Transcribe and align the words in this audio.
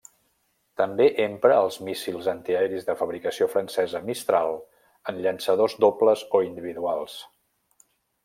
També 0.81 1.05
empra 1.25 1.57
els 1.65 1.75
míssils 1.89 2.29
antiaeris 2.33 2.87
de 2.87 2.95
fabricació 3.01 3.47
francesa 3.53 4.01
Mistral 4.07 4.57
en 5.13 5.21
llançadors 5.27 5.79
dobles 5.87 6.25
o 6.39 6.43
individuals. 6.49 7.21